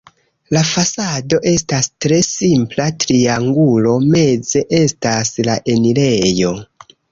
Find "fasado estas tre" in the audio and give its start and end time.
0.69-2.17